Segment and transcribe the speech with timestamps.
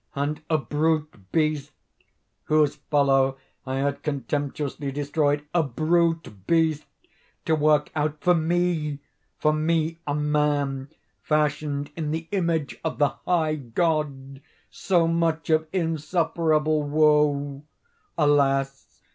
[0.15, 1.73] And _a brute beast
[2.49, 6.85] _—whose fellow I had contemptuously destroyed—a brute beast
[7.45, 10.89] to work out for me—for me a man,
[11.21, 17.63] fashioned in the image of the High God—so much of insufferable woe!
[18.17, 19.03] Alas!